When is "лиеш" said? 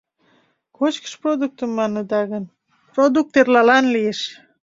3.93-4.19